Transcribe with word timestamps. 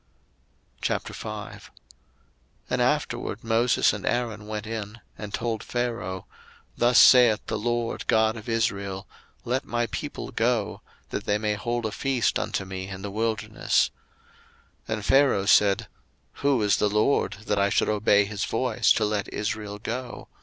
02:005:001 0.81 1.69
And 2.71 2.81
afterward 2.81 3.43
Moses 3.43 3.93
and 3.93 4.03
Aaron 4.03 4.47
went 4.47 4.65
in, 4.65 4.99
and 5.15 5.31
told 5.31 5.61
Pharaoh, 5.61 6.25
Thus 6.75 6.97
saith 6.99 7.45
the 7.45 7.59
LORD 7.59 8.07
God 8.07 8.35
of 8.35 8.49
Israel, 8.49 9.07
Let 9.45 9.63
my 9.63 9.85
people 9.85 10.31
go, 10.31 10.81
that 11.11 11.25
they 11.25 11.37
may 11.37 11.53
hold 11.53 11.85
a 11.85 11.91
feast 11.91 12.39
unto 12.39 12.65
me 12.65 12.87
in 12.87 13.03
the 13.03 13.11
wilderness. 13.11 13.91
02:005:002 14.87 14.93
And 14.95 15.05
Pharaoh 15.05 15.45
said, 15.45 15.87
Who 16.41 16.59
is 16.63 16.77
the 16.77 16.89
LORD, 16.89 17.33
that 17.45 17.59
I 17.59 17.69
should 17.69 17.87
obey 17.87 18.25
his 18.25 18.43
voice 18.45 18.91
to 18.93 19.05
let 19.05 19.31
Israel 19.31 19.77
go? 19.77 20.29